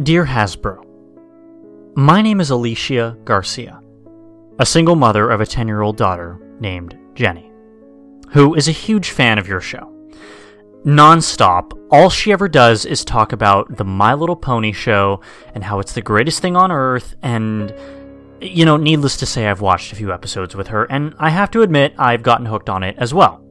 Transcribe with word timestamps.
Dear 0.00 0.24
Hasbro, 0.24 0.86
My 1.96 2.22
name 2.22 2.40
is 2.40 2.48
Alicia 2.48 3.14
Garcia, 3.24 3.78
a 4.58 4.64
single 4.64 4.96
mother 4.96 5.28
of 5.30 5.42
a 5.42 5.46
10 5.46 5.68
year 5.68 5.82
old 5.82 5.98
daughter 5.98 6.38
named 6.60 6.96
Jenny, 7.14 7.52
who 8.30 8.54
is 8.54 8.68
a 8.68 8.72
huge 8.72 9.10
fan 9.10 9.38
of 9.38 9.46
your 9.46 9.60
show. 9.60 9.92
Non-stop, 10.86 11.74
all 11.90 12.08
she 12.08 12.32
ever 12.32 12.48
does 12.48 12.86
is 12.86 13.04
talk 13.04 13.32
about 13.32 13.76
the 13.76 13.84
My 13.84 14.14
Little 14.14 14.34
Pony 14.34 14.72
show 14.72 15.20
and 15.54 15.62
how 15.62 15.78
it's 15.78 15.92
the 15.92 16.00
greatest 16.00 16.40
thing 16.40 16.56
on 16.56 16.72
earth 16.72 17.14
and 17.22 17.74
you 18.40 18.64
know, 18.64 18.78
needless 18.78 19.18
to 19.18 19.26
say 19.26 19.46
I've 19.46 19.60
watched 19.60 19.92
a 19.92 19.96
few 19.96 20.10
episodes 20.10 20.56
with 20.56 20.68
her 20.68 20.90
and 20.90 21.14
I 21.18 21.28
have 21.28 21.50
to 21.50 21.60
admit 21.60 21.92
I've 21.98 22.22
gotten 22.22 22.46
hooked 22.46 22.70
on 22.70 22.82
it 22.82 22.96
as 22.96 23.12
well. 23.12 23.44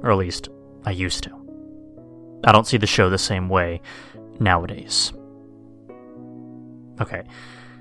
Or 0.00 0.12
at 0.12 0.16
least 0.16 0.48
I 0.86 0.92
used 0.92 1.24
to. 1.24 2.40
I 2.42 2.52
don't 2.52 2.66
see 2.66 2.78
the 2.78 2.86
show 2.86 3.10
the 3.10 3.18
same 3.18 3.50
way 3.50 3.82
nowadays. 4.40 5.12
Okay. 7.00 7.22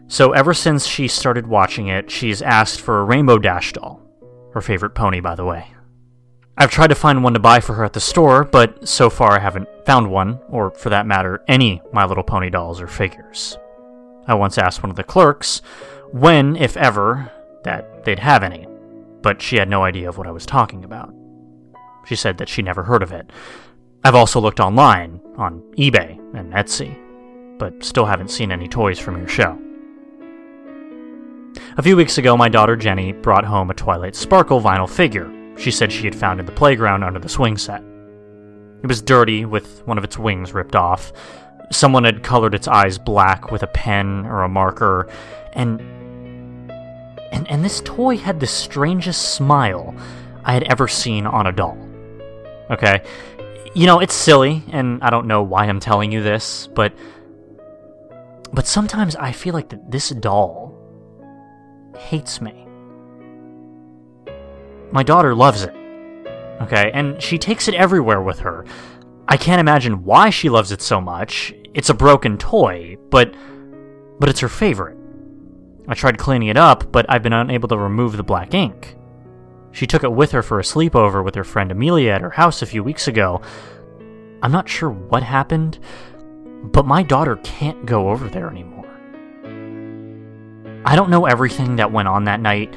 So 0.08 0.34
ever 0.34 0.54
since 0.54 0.86
she 0.86 1.08
started 1.08 1.48
watching 1.48 1.88
it, 1.88 2.12
she's 2.12 2.42
asked 2.42 2.82
for 2.82 3.00
a 3.00 3.06
Rainbow 3.06 3.38
Dash 3.38 3.72
doll. 3.74 4.02
Her 4.54 4.62
favorite 4.62 4.96
pony, 4.96 5.22
by 5.22 5.36
the 5.36 5.46
way. 5.46 5.68
I've 6.58 6.70
tried 6.70 6.88
to 6.88 6.96
find 6.96 7.24
one 7.24 7.34
to 7.34 7.40
buy 7.40 7.62
for 7.62 7.74
her 7.76 7.86
at 7.86 7.94
the 7.94 8.02
store, 8.02 8.44
but 8.44 8.88
so 8.88 9.10
far 9.10 9.32
I 9.32 9.40
haven't 9.40 9.70
found 9.86 10.12
one, 10.12 10.40
or 10.50 10.72
for 10.72 10.90
that 10.90 11.08
matter, 11.08 11.44
any 11.48 11.82
My 11.94 12.06
Little 12.06 12.24
Pony 12.24 12.50
dolls 12.50 12.82
or 12.82 12.88
figures. 12.88 13.58
I 14.28 14.34
once 14.36 14.58
asked 14.58 14.84
one 14.84 14.90
of 14.90 14.98
the 14.98 15.04
clerks 15.04 15.62
when, 16.12 16.58
if 16.58 16.76
ever, 16.76 17.32
that 17.64 18.04
they'd 18.04 18.20
have 18.20 18.44
any, 18.44 18.68
but 19.22 19.42
she 19.42 19.56
had 19.56 19.70
no 19.70 19.84
idea 19.84 20.10
of 20.10 20.18
what 20.18 20.28
I 20.28 20.32
was 20.32 20.46
talking 20.46 20.84
about. 20.84 21.14
She 22.06 22.16
said 22.16 22.38
that 22.38 22.50
she 22.50 22.62
never 22.62 22.84
heard 22.84 23.02
of 23.02 23.14
it. 23.14 23.32
I've 24.04 24.16
also 24.16 24.42
looked 24.42 24.60
online, 24.60 25.22
on 25.38 25.62
eBay 25.78 26.20
and 26.38 26.54
Etsy, 26.54 26.98
but 27.62 27.84
still 27.84 28.08
haven't 28.08 28.32
seen 28.32 28.52
any 28.52 28.68
toys 28.68 28.98
from 28.98 29.20
your 29.20 29.28
show. 29.28 29.56
A 31.78 31.84
few 31.84 31.96
weeks 31.96 32.18
ago, 32.18 32.36
my 32.36 32.50
daughter 32.50 32.76
Jenny 32.76 33.12
brought 33.12 33.46
home 33.46 33.70
a 33.70 33.76
Twilight 33.76 34.16
Sparkle 34.16 34.60
vinyl 34.60 34.90
figure 34.90 35.32
she 35.60 35.70
said 35.70 35.92
she 35.92 36.06
had 36.06 36.16
found 36.16 36.40
in 36.40 36.48
the 36.48 36.52
playground 36.52 37.04
under 37.04 37.20
the 37.20 37.30
swing 37.30 37.56
set. 37.56 37.84
It 38.82 38.88
was 38.88 39.00
dirty, 39.00 39.46
with 39.46 39.86
one 39.86 40.00
of 40.00 40.04
its 40.04 40.18
wings 40.18 40.56
ripped 40.56 40.76
off. 40.76 41.14
Someone 41.72 42.04
had 42.04 42.24
colored 42.24 42.56
its 42.56 42.68
eyes 42.68 42.98
black 42.98 43.52
with 43.52 43.62
a 43.62 43.68
pen 43.68 44.26
or 44.26 44.42
a 44.42 44.50
marker, 44.50 45.08
and 45.54 45.80
and, 47.32 47.48
and 47.48 47.64
this 47.64 47.80
toy 47.82 48.18
had 48.18 48.40
the 48.40 48.48
strangest 48.48 49.36
smile 49.36 49.94
I 50.44 50.54
had 50.54 50.64
ever 50.64 50.88
seen 50.88 51.28
on 51.28 51.46
a 51.46 51.52
doll. 51.52 51.78
Okay? 52.72 53.04
You 53.76 53.86
know, 53.86 54.00
it's 54.00 54.16
silly, 54.16 54.64
and 54.72 55.02
I 55.04 55.12
don't 55.12 55.28
know 55.28 55.44
why 55.44 55.66
I'm 55.66 55.80
telling 55.80 56.12
you 56.12 56.24
this, 56.24 56.68
but 56.74 56.92
but 58.54 58.68
sometimes 58.68 59.16
I 59.16 59.32
feel 59.32 59.54
like 59.54 59.70
that 59.70 59.92
this 59.92 60.10
doll 60.10 60.78
hates 61.98 62.42
me. 62.42 62.68
My 64.92 65.04
daughter 65.04 65.34
loves 65.34 65.64
it. 65.64 65.74
Okay, 66.62 66.92
and 66.94 67.22
she 67.22 67.38
takes 67.38 67.68
it 67.68 67.74
everywhere 67.74 68.22
with 68.22 68.40
her. 68.40 68.66
I 69.28 69.38
can't 69.38 69.62
imagine 69.62 70.04
why 70.04 70.30
she 70.30 70.50
loves 70.50 70.72
it 70.72 70.82
so 70.82 71.02
much. 71.02 71.54
It's 71.74 71.90
a 71.90 71.94
broken 71.94 72.38
toy, 72.38 72.98
but 73.10 73.34
but 74.20 74.30
it's 74.30 74.42
her 74.42 74.50
favorite. 74.50 74.98
I 75.88 75.96
tried 75.96 76.20
cleaning 76.20 76.50
it 76.50 76.58
up, 76.58 76.92
but 76.92 77.06
I've 77.10 77.24
been 77.24 77.34
unable 77.34 77.68
to 77.70 77.78
remove 77.78 78.16
the 78.16 78.24
black 78.24 78.54
ink. 78.54 78.96
She 79.72 79.88
took 79.88 80.04
it 80.04 80.12
with 80.12 80.32
her 80.32 80.44
for 80.44 80.60
a 80.60 80.64
sleepover 80.64 81.24
with 81.24 81.34
her 81.36 81.44
friend 81.44 81.72
Amelia 81.72 82.12
at 82.12 82.22
her 82.22 82.30
house 82.32 82.62
a 82.62 82.68
few 82.68 82.84
weeks 82.84 83.08
ago. 83.08 83.42
I'm 84.44 84.52
not 84.52 84.70
sure 84.70 84.90
what 84.90 85.24
happened, 85.24 85.80
but 86.64 86.86
my 86.86 87.04
daughter 87.04 87.38
can't 87.38 87.86
go 87.86 88.10
over 88.10 88.28
there 88.28 88.50
anymore. 88.50 88.88
I 90.86 90.96
don't 90.96 91.10
know 91.10 91.26
everything 91.26 91.76
that 91.76 91.92
went 91.92 92.08
on 92.08 92.24
that 92.26 92.40
night, 92.40 92.74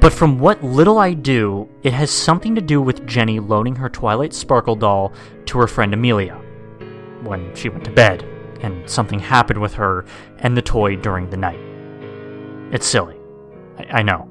but 0.00 0.12
from 0.12 0.38
what 0.38 0.62
little 0.62 0.98
I 0.98 1.12
do, 1.12 1.68
it 1.82 1.92
has 1.92 2.10
something 2.10 2.54
to 2.54 2.60
do 2.60 2.80
with 2.80 3.06
Jenny 3.06 3.40
loaning 3.40 3.76
her 3.76 3.88
Twilight 3.88 4.32
Sparkle 4.32 4.76
doll 4.76 5.12
to 5.46 5.58
her 5.58 5.66
friend 5.66 5.92
Amelia 5.92 6.34
when 7.22 7.54
she 7.54 7.68
went 7.68 7.84
to 7.84 7.90
bed, 7.90 8.22
and 8.62 8.88
something 8.88 9.18
happened 9.18 9.60
with 9.60 9.74
her 9.74 10.06
and 10.38 10.56
the 10.56 10.62
toy 10.62 10.96
during 10.96 11.28
the 11.28 11.36
night. 11.36 11.60
It's 12.72 12.86
silly. 12.86 13.16
I, 13.78 13.98
I 13.98 14.02
know. 14.02 14.28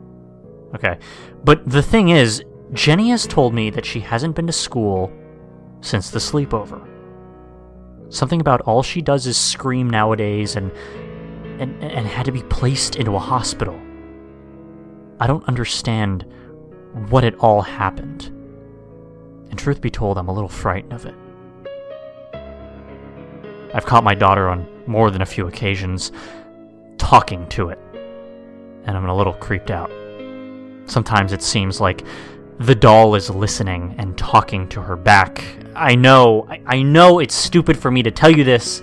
Okay. 0.76 0.98
But 1.44 1.70
the 1.70 1.84
thing 1.84 2.10
is, 2.10 2.44
Jenny 2.74 3.10
has 3.10 3.28
told 3.28 3.54
me 3.54 3.70
that 3.72 3.86
she 3.86 4.00
hasn't 4.00 4.36
been 4.36 4.48
to 4.48 4.54
school 4.54 5.12
since 5.82 6.10
the 6.10 6.20
sleepover. 6.20 6.88
Something 8.10 8.42
about 8.42 8.62
all 8.62 8.84
she 8.84 9.02
does 9.02 9.28
is 9.28 9.38
scream 9.38 9.90
nowadays 9.90 10.56
and 10.56 10.72
and, 11.60 11.84
and 11.84 12.08
had 12.08 12.26
to 12.26 12.32
be 12.32 12.42
placed 12.44 12.96
into 12.96 13.16
a 13.16 13.20
hospital. 13.20 13.80
I 15.20 15.28
don't 15.28 15.46
understand 15.48 16.26
what 17.10 17.24
it 17.24 17.36
all 17.40 17.62
happened. 17.62 18.28
And 19.50 19.60
truth 19.60 19.82
be 19.82 19.90
told, 19.90 20.18
I'm 20.18 20.30
a 20.30 20.34
little 20.34 20.50
frightened 20.50 20.94
of 20.94 21.06
it. 21.06 21.16
I've 23.74 23.86
caught 23.86 24.04
my 24.04 24.16
daughter 24.16 24.48
on 24.48 24.68
more 24.88 25.12
than 25.12 25.22
a 25.22 25.26
few 25.26 25.48
occasions 25.48 26.12
talking 26.98 27.46
to 27.50 27.70
it, 27.70 27.80
and 28.86 28.96
I'm 28.96 29.08
a 29.08 29.16
little 29.16 29.34
creeped 29.34 29.70
out. 29.70 29.92
Sometimes 30.86 31.34
it 31.34 31.44
seems 31.44 31.80
like 31.80 32.04
the 32.60 32.76
doll 32.76 33.16
is 33.16 33.30
listening 33.30 33.96
and 33.98 34.18
talking 34.18 34.68
to 34.68 34.82
her 34.82 34.98
back. 34.98 35.44
I 35.76 35.96
know, 35.96 36.46
I, 36.66 36.82
know 36.82 37.20
it's 37.20 37.34
stupid 37.34 37.78
for 37.78 37.90
me 37.90 38.04
to 38.04 38.12
tell 38.12 38.30
you 38.30 38.44
this, 38.44 38.82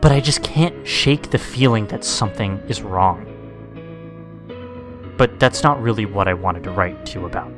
but 0.00 0.12
I 0.12 0.20
just 0.20 0.42
can't 0.42 0.86
shake 0.86 1.30
the 1.30 1.38
feeling 1.38 1.86
that 1.88 2.04
something 2.04 2.58
is 2.68 2.80
wrong. 2.80 3.32
But 5.18 5.38
that's 5.38 5.62
not 5.62 5.80
really 5.82 6.06
what 6.06 6.26
I 6.26 6.32
wanted 6.32 6.64
to 6.64 6.70
write 6.70 7.04
to 7.06 7.20
you 7.20 7.26
about. 7.26 7.52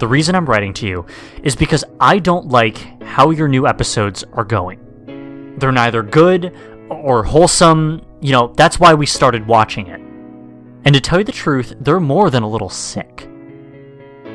The 0.00 0.08
reason 0.08 0.34
I'm 0.34 0.46
writing 0.46 0.74
to 0.74 0.88
you 0.88 1.06
is 1.44 1.54
because 1.54 1.84
I 2.00 2.18
don't 2.18 2.48
like 2.48 3.00
how 3.02 3.30
your 3.30 3.46
new 3.46 3.68
episodes 3.68 4.24
are 4.32 4.44
going. 4.44 5.54
They're 5.58 5.70
neither 5.70 6.02
good 6.02 6.52
or 6.90 7.22
wholesome, 7.22 8.04
you 8.20 8.32
know, 8.32 8.52
that's 8.56 8.80
why 8.80 8.94
we 8.94 9.06
started 9.06 9.46
watching 9.46 9.86
it. 9.86 10.00
And 10.84 10.94
to 10.94 11.00
tell 11.00 11.20
you 11.20 11.24
the 11.24 11.30
truth, 11.30 11.74
they're 11.78 12.00
more 12.00 12.28
than 12.28 12.42
a 12.42 12.48
little 12.48 12.68
sick. 12.68 13.28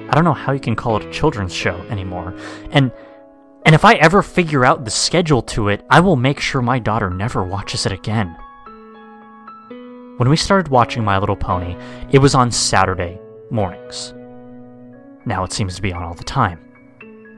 I 0.09 0.15
don't 0.15 0.23
know 0.23 0.33
how 0.33 0.51
you 0.51 0.59
can 0.59 0.75
call 0.75 0.97
it 0.97 1.05
a 1.05 1.11
children's 1.11 1.53
show 1.53 1.75
anymore. 1.89 2.35
And 2.71 2.91
and 3.65 3.75
if 3.75 3.83
I 3.83 3.95
ever 3.95 4.21
figure 4.21 4.63
out 4.63 4.85
the 4.85 4.91
schedule 4.91 5.41
to 5.41 5.67
it, 5.67 5.85
I 5.89 5.99
will 5.99 6.15
make 6.15 6.39
sure 6.39 6.61
my 6.61 6.79
daughter 6.79 7.09
never 7.09 7.43
watches 7.43 7.85
it 7.85 7.91
again. 7.91 8.37
When 10.17 10.29
we 10.29 10.37
started 10.37 10.71
watching 10.71 11.03
My 11.03 11.17
Little 11.17 11.35
Pony, 11.35 11.75
it 12.09 12.19
was 12.19 12.33
on 12.33 12.49
Saturday 12.49 13.19
mornings. 13.51 14.13
Now 15.25 15.43
it 15.43 15.51
seems 15.51 15.75
to 15.75 15.81
be 15.81 15.91
on 15.91 16.01
all 16.01 16.13
the 16.13 16.23
time. 16.23 16.59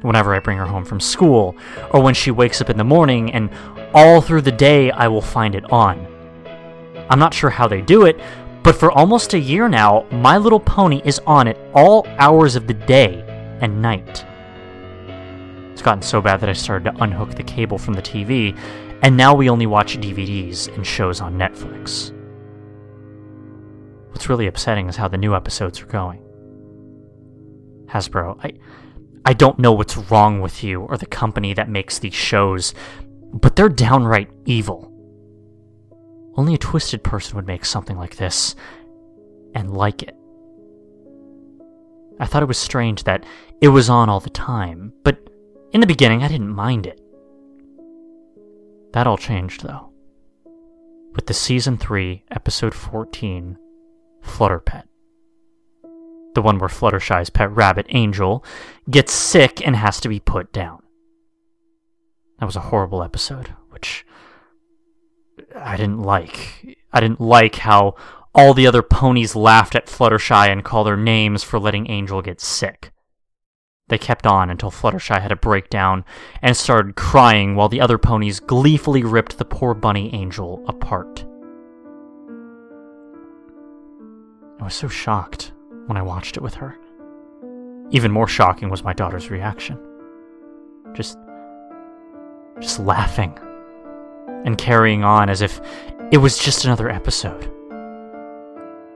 Whenever 0.04 0.36
I 0.36 0.40
bring 0.40 0.60
her 0.60 0.68
home 0.68 0.86
from 0.86 1.00
school, 1.00 1.58
or 1.90 2.02
when 2.02 2.14
she 2.14 2.30
wakes 2.30 2.62
up 2.62 2.70
in 2.70 2.78
the 2.78 2.84
morning, 2.84 3.34
and 3.34 3.50
all 3.94 4.22
through 4.22 4.42
the 4.42 4.52
day 4.52 4.92
I 4.92 5.08
will 5.08 5.22
find 5.22 5.56
it 5.56 5.70
on. 5.72 6.06
I'm 7.10 7.20
not 7.20 7.34
sure 7.34 7.50
how 7.50 7.68
they 7.68 7.82
do 7.82 8.06
it, 8.06 8.20
but 8.70 8.76
for 8.76 8.92
almost 8.92 9.34
a 9.34 9.40
year 9.40 9.68
now, 9.68 10.06
My 10.12 10.38
Little 10.38 10.60
Pony 10.60 11.02
is 11.04 11.18
on 11.26 11.48
at 11.48 11.58
all 11.74 12.06
hours 12.20 12.56
of 12.56 12.68
the 12.68 12.76
day 12.76 13.24
and 13.62 13.82
night. 13.82 14.24
It's 15.72 15.82
gotten 15.82 16.04
so 16.04 16.22
bad 16.22 16.40
that 16.42 16.50
I 16.50 16.54
started 16.54 16.92
to 16.92 17.04
unhook 17.04 17.34
the 17.34 17.42
cable 17.42 17.80
from 17.80 17.96
the 17.96 18.02
TV, 18.04 18.56
and 19.02 19.18
now 19.18 19.34
we 19.34 19.50
only 19.50 19.66
watch 19.66 19.98
DVDs 19.98 20.68
and 20.76 20.86
shows 20.86 21.20
on 21.20 21.34
Netflix. 21.34 22.14
What's 24.12 24.30
really 24.30 24.46
upsetting 24.46 24.88
is 24.88 24.96
how 24.96 25.08
the 25.08 25.18
new 25.18 25.34
episodes 25.34 25.82
are 25.82 25.88
going. 25.88 26.22
Hasbro, 27.88 28.38
I 28.44 28.54
I 29.26 29.34
don't 29.34 29.58
know 29.58 29.74
what's 29.74 29.98
wrong 29.98 30.42
with 30.42 30.64
you 30.64 30.82
or 30.82 30.96
the 30.96 31.08
company 31.08 31.56
that 31.56 31.70
makes 31.70 31.98
these 31.98 32.14
shows, 32.14 32.76
but 33.34 33.56
they're 33.56 33.68
downright 33.68 34.30
evil. 34.46 34.89
Only 36.40 36.54
a 36.54 36.58
twisted 36.58 37.04
person 37.04 37.36
would 37.36 37.48
make 37.48 37.66
something 37.66 37.98
like 37.98 38.16
this 38.16 38.56
and 39.54 39.76
like 39.76 40.04
it. 40.04 40.16
I 42.18 42.26
thought 42.26 42.44
it 42.44 42.48
was 42.48 42.58
strange 42.58 43.04
that 43.04 43.26
it 43.60 43.68
was 43.68 43.90
on 43.90 44.08
all 44.08 44.22
the 44.22 44.30
time, 44.30 44.94
but 45.04 45.20
in 45.74 45.82
the 45.82 45.86
beginning, 45.86 46.24
I 46.24 46.30
didn't 46.30 46.56
mind 46.56 46.88
it. 46.88 47.02
That 48.94 49.06
all 49.06 49.18
changed, 49.18 49.64
though. 49.64 49.92
With 51.14 51.26
the 51.26 51.34
Season 51.34 51.76
3, 51.76 52.24
Episode 52.32 52.74
14, 52.74 53.58
Flutter 54.22 54.62
Pet. 54.62 54.88
The 56.36 56.42
one 56.42 56.58
where 56.58 56.70
Fluttershy's 56.70 57.30
pet 57.30 57.52
rabbit, 57.52 57.88
Angel, 57.90 58.46
gets 58.90 59.12
sick 59.12 59.62
and 59.68 59.76
has 59.76 60.00
to 60.00 60.08
be 60.08 60.22
put 60.22 60.54
down. 60.54 60.84
That 62.40 62.46
was 62.46 62.56
a 62.56 62.62
horrible 62.62 63.04
episode, 63.04 63.54
which 63.72 64.06
I 65.62 65.78
didn't 65.78 66.02
like. 66.02 66.78
I 66.92 67.00
didn't 67.00 67.22
like 67.22 67.56
how 67.56 67.96
all 68.34 68.54
the 68.54 68.68
other 68.68 68.82
ponies 68.82 69.36
laughed 69.36 69.76
at 69.76 69.88
Fluttershy 69.88 70.48
and 70.48 70.64
called 70.64 70.88
her 70.88 70.98
names 70.98 71.44
for 71.44 71.60
letting 71.60 71.90
Angel 71.90 72.22
get 72.22 72.42
sick. 72.42 72.92
They 73.90 73.98
kept 73.98 74.28
on 74.28 74.52
until 74.52 74.70
Fluttershy 74.70 75.20
had 75.20 75.32
a 75.32 75.36
breakdown 75.36 76.06
and 76.42 76.56
started 76.56 76.96
crying 76.96 77.56
while 77.56 77.70
the 77.70 77.82
other 77.82 77.98
ponies 77.98 78.40
gleefully 78.40 79.04
ripped 79.04 79.38
the 79.38 79.46
poor 79.46 79.74
bunny 79.74 80.14
angel 80.14 80.64
apart. 80.68 81.26
I 84.60 84.66
was 84.66 84.76
so 84.76 84.88
shocked 84.88 85.54
when 85.88 85.98
I 85.98 86.04
watched 86.04 86.38
it 86.38 86.44
with 86.44 86.54
her. 86.56 86.78
Even 87.90 88.12
more 88.12 88.28
shocking 88.28 88.70
was 88.70 88.84
my 88.84 88.94
daughter's 88.94 89.32
reaction. 89.32 89.80
Just. 90.94 91.18
just 92.60 92.80
laughing. 92.80 93.40
And 94.46 94.58
carrying 94.58 95.04
on 95.04 95.30
as 95.30 95.42
if 95.42 95.62
it 96.12 96.18
was 96.18 96.38
just 96.38 96.66
another 96.66 96.90
episode. 96.90 97.52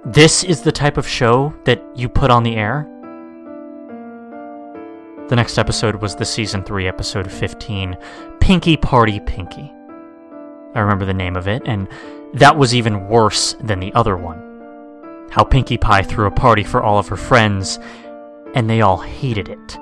This 0.06 0.44
is 0.44 0.62
the 0.62 0.72
type 0.72 0.98
of 0.98 1.08
show 1.08 1.54
that 1.64 1.82
you 1.96 2.10
put 2.10 2.32
on 2.32 2.44
the 2.44 2.56
air? 2.56 2.88
The 5.30 5.36
next 5.36 5.58
episode 5.58 5.96
was 5.96 6.16
the 6.16 6.26
season 6.26 6.64
3 6.64 6.88
episode 6.88 7.32
15, 7.32 7.98
Pinkie 8.40 8.78
Party 8.78 9.20
Pinkie. 9.22 9.72
I 10.76 10.80
remember 10.80 11.06
the 11.06 11.14
name 11.14 11.36
of 11.36 11.48
it, 11.48 11.62
and 11.66 11.88
that 12.34 12.58
was 12.58 12.76
even 12.76 13.08
worse 13.08 13.54
than 13.62 13.80
the 13.80 13.94
other 13.94 14.18
one. 14.18 14.40
How 15.30 15.44
Pinkie 15.44 15.78
Pie 15.78 16.04
threw 16.04 16.26
a 16.26 16.32
party 16.32 16.64
for 16.64 16.84
all 16.84 17.00
of 17.00 17.08
her 17.08 17.16
friends, 17.16 17.80
and 18.54 18.70
they 18.70 18.82
all 18.82 18.98
hated 18.98 19.50
it. 19.50 19.78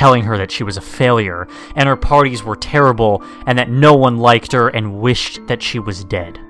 Telling 0.00 0.24
her 0.24 0.38
that 0.38 0.50
she 0.50 0.64
was 0.64 0.78
a 0.78 0.80
failure, 0.80 1.46
and 1.76 1.86
her 1.86 1.94
parties 1.94 2.42
were 2.42 2.56
terrible, 2.56 3.22
and 3.44 3.58
that 3.58 3.68
no 3.68 3.92
one 3.92 4.16
liked 4.16 4.50
her 4.52 4.68
and 4.68 4.98
wished 4.98 5.46
that 5.46 5.62
she 5.62 5.78
was 5.78 6.04
dead. 6.04 6.40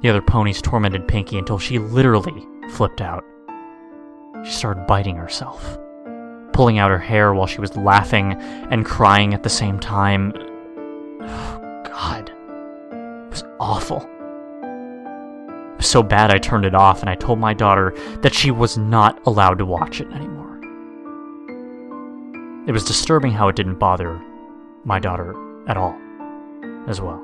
The 0.00 0.10
other 0.10 0.22
ponies 0.22 0.62
tormented 0.62 1.08
Pinkie 1.08 1.38
until 1.38 1.58
she 1.58 1.80
literally 1.80 2.46
flipped 2.70 3.00
out. 3.00 3.24
She 4.44 4.52
started 4.52 4.86
biting 4.86 5.16
herself, 5.16 5.76
pulling 6.52 6.78
out 6.78 6.92
her 6.92 7.00
hair 7.00 7.34
while 7.34 7.48
she 7.48 7.60
was 7.60 7.76
laughing 7.76 8.34
and 8.34 8.86
crying 8.86 9.34
at 9.34 9.42
the 9.42 9.50
same 9.50 9.80
time. 9.80 10.32
Oh, 11.20 11.82
God. 11.84 12.30
It 12.92 13.30
was 13.30 13.42
awful 13.58 14.08
so 15.80 16.02
bad 16.02 16.30
I 16.30 16.38
turned 16.38 16.64
it 16.64 16.74
off 16.74 17.00
and 17.00 17.10
I 17.10 17.14
told 17.14 17.38
my 17.38 17.54
daughter 17.54 17.92
that 18.22 18.34
she 18.34 18.50
was 18.50 18.78
not 18.78 19.20
allowed 19.26 19.58
to 19.58 19.66
watch 19.66 20.00
it 20.00 20.10
anymore. 20.12 20.43
It 22.66 22.72
was 22.72 22.84
disturbing 22.84 23.32
how 23.32 23.48
it 23.48 23.56
didn't 23.56 23.78
bother 23.78 24.18
my 24.84 24.98
daughter 24.98 25.34
at 25.68 25.76
all, 25.76 25.94
as 26.86 26.98
well. 26.98 27.22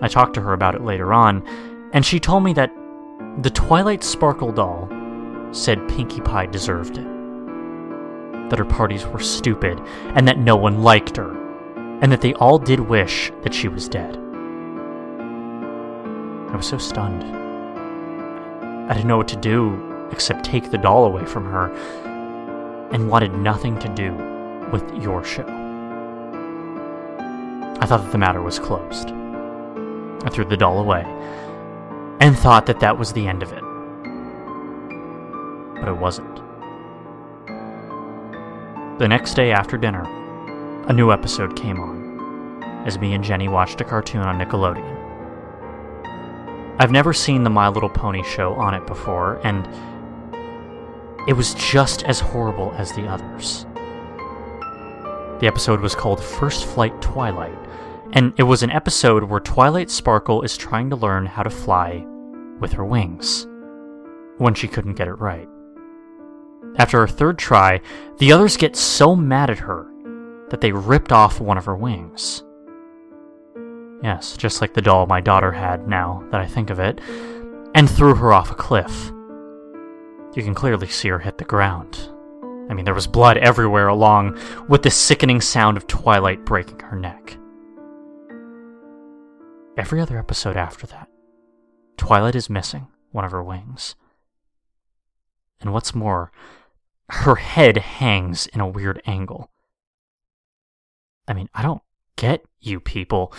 I 0.00 0.06
talked 0.06 0.34
to 0.34 0.40
her 0.42 0.52
about 0.52 0.76
it 0.76 0.82
later 0.82 1.12
on, 1.12 1.42
and 1.92 2.06
she 2.06 2.20
told 2.20 2.44
me 2.44 2.52
that 2.52 2.72
the 3.42 3.50
Twilight 3.50 4.04
Sparkle 4.04 4.52
doll 4.52 4.88
said 5.50 5.88
Pinkie 5.88 6.20
Pie 6.20 6.46
deserved 6.46 6.98
it. 6.98 7.06
That 8.48 8.60
her 8.60 8.64
parties 8.64 9.04
were 9.06 9.18
stupid, 9.18 9.80
and 10.14 10.28
that 10.28 10.38
no 10.38 10.54
one 10.54 10.84
liked 10.84 11.16
her, 11.16 11.30
and 12.00 12.12
that 12.12 12.20
they 12.20 12.34
all 12.34 12.60
did 12.60 12.78
wish 12.78 13.32
that 13.42 13.52
she 13.52 13.66
was 13.66 13.88
dead. 13.88 14.16
I 16.52 16.56
was 16.56 16.66
so 16.66 16.78
stunned. 16.78 17.24
I 18.88 18.94
didn't 18.94 19.08
know 19.08 19.16
what 19.16 19.26
to 19.28 19.36
do 19.36 20.08
except 20.12 20.44
take 20.44 20.70
the 20.70 20.78
doll 20.78 21.06
away 21.06 21.24
from 21.24 21.44
her 21.46 21.74
and 22.92 23.08
wanted 23.10 23.32
nothing 23.34 23.78
to 23.80 23.88
do 23.88 24.12
with 24.70 25.02
your 25.02 25.24
show. 25.24 25.46
I 27.80 27.86
thought 27.86 28.02
that 28.02 28.12
the 28.12 28.18
matter 28.18 28.42
was 28.42 28.58
closed. 28.58 29.10
I 30.24 30.28
threw 30.30 30.44
the 30.44 30.56
doll 30.56 30.78
away 30.78 31.04
and 32.20 32.38
thought 32.38 32.66
that 32.66 32.80
that 32.80 32.98
was 32.98 33.12
the 33.12 33.26
end 33.26 33.42
of 33.42 33.52
it. 33.52 33.62
But 35.80 35.88
it 35.88 35.96
wasn't. 35.96 36.36
The 38.98 39.08
next 39.08 39.34
day 39.34 39.52
after 39.52 39.76
dinner, 39.76 40.04
a 40.88 40.92
new 40.92 41.12
episode 41.12 41.54
came 41.54 41.78
on 41.80 42.06
as 42.86 42.98
me 42.98 43.12
and 43.12 43.24
Jenny 43.24 43.48
watched 43.48 43.80
a 43.80 43.84
cartoon 43.84 44.22
on 44.22 44.38
Nickelodeon. 44.38 44.94
I've 46.78 46.92
never 46.92 47.12
seen 47.12 47.42
the 47.42 47.50
My 47.50 47.68
Little 47.68 47.88
Pony 47.88 48.22
show 48.22 48.54
on 48.54 48.74
it 48.74 48.86
before, 48.86 49.40
and 49.44 49.66
it 51.26 51.32
was 51.32 51.54
just 51.54 52.02
as 52.04 52.20
horrible 52.20 52.72
as 52.76 52.92
the 52.92 53.06
others. 53.06 53.66
The 55.40 55.46
episode 55.46 55.80
was 55.80 55.94
called 55.94 56.22
First 56.22 56.66
Flight 56.66 57.00
Twilight, 57.02 57.58
and 58.12 58.32
it 58.38 58.44
was 58.44 58.62
an 58.62 58.70
episode 58.70 59.24
where 59.24 59.40
Twilight 59.40 59.90
Sparkle 59.90 60.42
is 60.42 60.56
trying 60.56 60.88
to 60.90 60.96
learn 60.96 61.26
how 61.26 61.42
to 61.42 61.50
fly 61.50 62.06
with 62.60 62.72
her 62.72 62.84
wings 62.84 63.46
when 64.38 64.54
she 64.54 64.68
couldn't 64.68 64.94
get 64.94 65.08
it 65.08 65.14
right. 65.14 65.48
After 66.78 67.00
her 67.00 67.08
third 67.08 67.38
try, 67.38 67.80
the 68.18 68.32
others 68.32 68.56
get 68.56 68.76
so 68.76 69.16
mad 69.16 69.50
at 69.50 69.58
her 69.58 69.90
that 70.50 70.60
they 70.60 70.72
ripped 70.72 71.12
off 71.12 71.40
one 71.40 71.58
of 71.58 71.64
her 71.64 71.76
wings. 71.76 72.44
Yes, 74.02 74.36
just 74.36 74.60
like 74.60 74.74
the 74.74 74.82
doll 74.82 75.06
my 75.06 75.20
daughter 75.20 75.52
had 75.52 75.88
now 75.88 76.22
that 76.30 76.40
I 76.40 76.46
think 76.46 76.70
of 76.70 76.78
it, 76.78 77.00
and 77.74 77.90
threw 77.90 78.14
her 78.14 78.32
off 78.32 78.50
a 78.50 78.54
cliff. 78.54 79.10
You 80.36 80.42
can 80.42 80.54
clearly 80.54 80.86
see 80.86 81.08
her 81.08 81.18
hit 81.18 81.38
the 81.38 81.44
ground. 81.44 82.10
I 82.68 82.74
mean, 82.74 82.84
there 82.84 82.92
was 82.92 83.06
blood 83.06 83.38
everywhere 83.38 83.88
along 83.88 84.38
with 84.68 84.82
the 84.82 84.90
sickening 84.90 85.40
sound 85.40 85.78
of 85.78 85.86
Twilight 85.86 86.44
breaking 86.44 86.80
her 86.80 86.96
neck. 86.98 87.38
Every 89.78 89.98
other 89.98 90.18
episode 90.18 90.58
after 90.58 90.86
that, 90.88 91.08
Twilight 91.96 92.34
is 92.34 92.50
missing 92.50 92.86
one 93.12 93.24
of 93.24 93.32
her 93.32 93.42
wings. 93.42 93.94
And 95.58 95.72
what's 95.72 95.94
more, 95.94 96.32
her 97.08 97.36
head 97.36 97.78
hangs 97.78 98.46
in 98.48 98.60
a 98.60 98.68
weird 98.68 99.00
angle. 99.06 99.50
I 101.26 101.32
mean, 101.32 101.48
I 101.54 101.62
don't 101.62 101.82
get 102.16 102.44
you 102.60 102.78
people. 102.78 103.32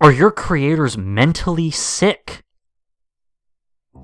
Are 0.00 0.10
your 0.10 0.32
creators 0.32 0.98
mentally 0.98 1.70
sick? 1.70 2.42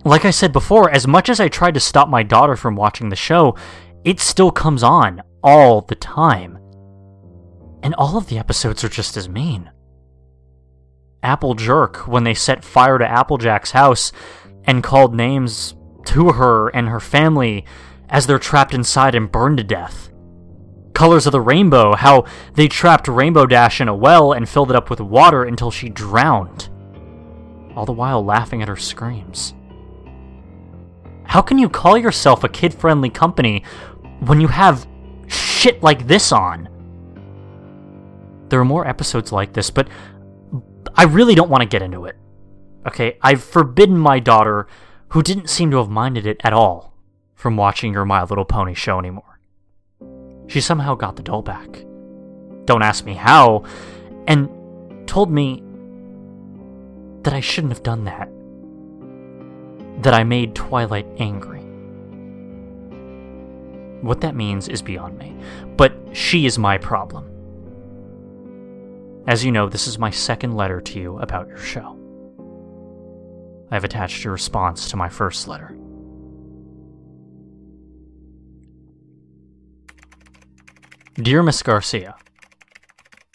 Like 0.05 0.25
I 0.25 0.31
said 0.31 0.53
before, 0.53 0.91
as 0.91 1.07
much 1.07 1.29
as 1.29 1.41
I 1.41 1.49
tried 1.49 1.75
to 1.75 1.81
stop 1.81 2.09
my 2.09 2.23
daughter 2.23 2.57
from 2.57 2.77
watching 2.77 3.09
the 3.09 3.17
show, 3.17 3.57
it 4.05 4.21
still 4.21 4.51
comes 4.51 4.83
on 4.83 5.23
all 5.43 5.81
the 5.81 5.95
time. 5.95 6.59
And 7.83 7.95
all 7.95 8.17
of 8.17 8.29
the 8.29 8.39
episodes 8.39 8.83
are 8.85 8.89
just 8.89 9.17
as 9.17 9.29
mean. 9.29 9.71
Apple 11.23 11.55
Jerk, 11.55 12.07
when 12.07 12.25
they 12.25 12.35
set 12.35 12.65
fire 12.65 12.99
to 12.99 13.11
Applejack's 13.11 13.71
house 13.71 14.13
and 14.65 14.83
called 14.83 15.15
names 15.15 15.75
to 16.07 16.33
her 16.33 16.69
and 16.69 16.89
her 16.89 17.01
family 17.01 17.65
as 18.09 18.27
they're 18.27 18.39
trapped 18.39 18.75
inside 18.75 19.15
and 19.15 19.33
burned 19.33 19.57
to 19.59 19.65
death. 19.65 20.11
Colors 20.93 21.27
of 21.27 21.33
the 21.33 21.41
Rainbow, 21.41 21.95
how 21.97 22.25
they 22.55 22.69
trapped 22.69 23.09
Rainbow 23.09 23.47
Dash 23.47 23.81
in 23.81 23.89
a 23.89 23.97
well 23.97 24.33
and 24.33 24.49
filled 24.49 24.71
it 24.71 24.77
up 24.77 24.91
with 24.91 25.01
water 25.01 25.43
until 25.43 25.71
she 25.71 25.89
drowned, 25.89 26.69
all 27.75 27.85
the 27.85 27.93
while 27.93 28.25
laughing 28.25 28.63
at 28.63 28.69
her 28.69 28.77
screams. 28.77 29.55
How 31.35 31.43
can 31.43 31.59
you 31.59 31.69
call 31.69 31.99
yourself 31.99 32.45
a 32.45 32.49
kid 32.49 32.73
friendly 32.73 33.11
company 33.11 33.65
when 34.21 34.41
you 34.41 34.47
have 34.47 34.87
shit 35.27 35.83
like 35.83 36.07
this 36.07 36.31
on? 36.31 36.69
There 38.51 38.61
are 38.61 38.65
more 38.65 38.87
episodes 38.87 39.33
like 39.33 39.53
this, 39.53 39.69
but 39.69 39.89
I 40.95 41.03
really 41.03 41.35
don't 41.35 41.51
want 41.51 41.63
to 41.63 41.69
get 41.69 41.83
into 41.83 42.05
it. 42.05 42.15
Okay, 42.87 43.19
I've 43.21 43.43
forbidden 43.43 43.99
my 43.99 44.21
daughter, 44.21 44.69
who 45.09 45.25
didn't 45.25 45.51
seem 45.51 45.73
to 45.73 45.79
have 45.79 45.89
minded 45.89 46.25
it 46.25 46.41
at 46.45 46.53
all, 46.53 46.95
from 47.35 47.57
watching 47.57 47.93
your 47.93 48.05
My 48.05 48.23
Little 48.23 48.45
Pony 48.45 48.75
show 48.75 49.01
anymore. 49.01 49.41
She 50.47 50.61
somehow 50.61 50.95
got 50.95 51.17
the 51.17 51.25
doll 51.25 51.43
back. 51.43 51.85
Don't 52.65 52.85
ask 52.85 53.05
me 53.05 53.15
how, 53.15 53.65
and 54.29 54.49
told 55.09 55.33
me 55.33 55.65
that 57.23 57.35
I 57.35 57.41
shouldn't 57.41 57.73
have 57.73 57.83
done 57.83 58.05
that. 58.05 58.29
That 60.05 60.15
I 60.15 60.23
made 60.23 60.55
Twilight 60.55 61.07
angry. 61.19 61.61
What 64.03 64.21
that 64.21 64.37
means 64.37 64.69
is 64.69 64.83
beyond 64.83 65.17
me, 65.19 65.35
but 65.77 65.95
she 66.13 66.45
is 66.45 66.59
my 66.59 66.77
problem. 66.77 67.25
As 69.27 69.43
you 69.43 69.51
know, 69.51 69.67
this 69.67 69.87
is 69.87 69.99
my 69.99 70.11
second 70.11 70.57
letter 70.57 70.83
to 70.83 71.01
you 71.01 71.19
about 71.21 71.49
your 71.49 71.57
show. 71.57 71.99
I 73.71 73.77
have 73.77 73.85
attached 73.85 74.23
your 74.23 74.35
response 74.35 74.91
to 74.91 74.97
my 74.99 75.09
first 75.09 75.49
letter. 75.49 75.75
Dear 81.15 81.43
Miss 81.43 81.63
Garcia, 81.63 82.17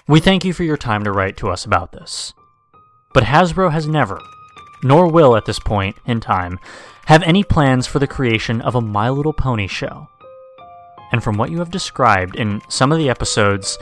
We 0.08 0.20
thank 0.20 0.46
you 0.46 0.54
for 0.54 0.64
your 0.64 0.78
time 0.78 1.04
to 1.04 1.12
write 1.12 1.36
to 1.38 1.50
us 1.50 1.66
about 1.66 1.94
this. 1.94 2.34
But 3.14 3.24
Hasbro 3.24 3.72
has 3.72 3.88
never, 3.88 4.20
nor 4.84 5.08
will 5.08 5.36
at 5.36 5.46
this 5.46 5.60
point 5.60 5.98
in 6.06 6.20
time, 6.20 6.60
have 7.06 7.24
any 7.24 7.44
plans 7.44 7.88
for 7.88 8.00
the 8.00 8.08
creation 8.08 8.62
of 8.62 8.76
a 8.76 8.82
My 8.82 9.10
Little 9.10 9.34
Pony 9.34 9.68
show. 9.68 10.08
And 11.12 11.24
from 11.24 11.38
what 11.38 11.50
you 11.50 11.60
have 11.60 11.72
described 11.72 12.36
in 12.36 12.62
some 12.70 12.92
of 12.92 12.98
the 12.98 13.10
episodes, 13.10 13.78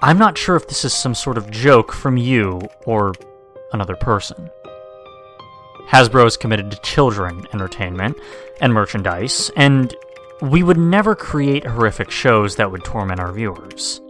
I'm 0.00 0.18
not 0.18 0.38
sure 0.38 0.56
if 0.56 0.68
this 0.68 0.84
is 0.84 0.94
some 0.94 1.14
sort 1.14 1.36
of 1.36 1.50
joke 1.50 1.92
from 1.92 2.16
you 2.16 2.60
or 2.86 3.12
another 3.72 3.96
person. 3.96 4.50
Hasbro 5.88 6.26
is 6.26 6.36
committed 6.36 6.70
to 6.70 6.80
children 6.80 7.46
entertainment 7.52 8.16
and 8.60 8.72
merchandise, 8.72 9.50
and 9.56 9.94
we 10.40 10.62
would 10.62 10.78
never 10.78 11.14
create 11.14 11.66
horrific 11.66 12.10
shows 12.10 12.56
that 12.56 12.70
would 12.70 12.84
torment 12.84 13.20
our 13.20 13.32
viewers. 13.32 14.00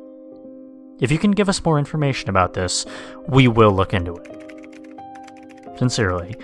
If 1.00 1.10
you 1.12 1.18
can 1.18 1.30
give 1.30 1.48
us 1.48 1.64
more 1.64 1.78
information 1.78 2.28
about 2.28 2.54
this, 2.54 2.84
we 3.28 3.48
will 3.48 3.72
look 3.72 3.94
into 3.94 4.14
it. 4.14 4.37
Sincerely, 5.78 6.34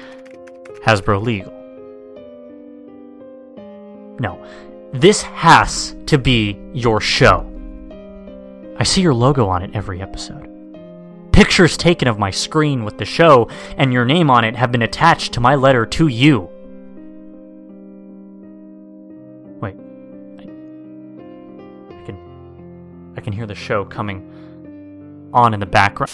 Hasbro 0.87 1.21
Legal. 1.21 1.53
No, 4.21 4.47
this 4.93 5.23
has 5.23 5.97
to 6.07 6.19
be 6.19 6.57
your 6.73 7.01
show. 7.01 7.51
I 8.79 8.85
see 8.85 9.03
your 9.03 9.13
logo 9.13 9.49
on 9.49 9.63
it 9.63 9.73
every 9.75 10.01
episode. 10.01 10.49
Pictures 11.33 11.77
taken 11.77 12.07
of 12.07 12.17
my 12.17 12.31
screen 12.31 12.85
with 12.85 12.97
the 12.97 13.05
show 13.05 13.49
and 13.77 13.93
your 13.93 14.05
name 14.05 14.31
on 14.31 14.45
it 14.45 14.55
have 14.55 14.71
been 14.71 14.83
attached 14.83 15.33
to 15.33 15.41
my 15.41 15.57
letter 15.57 15.85
to 15.85 16.07
you. 16.07 16.49
Wait. 19.61 19.75
I, 20.39 20.43
I 21.93 22.05
can 22.05 23.15
I 23.17 23.21
can 23.21 23.33
hear 23.33 23.47
the 23.47 23.55
show 23.57 23.85
coming 23.85 25.31
on 25.33 25.55
in 25.55 25.59
the 25.59 25.67
background. 25.67 26.13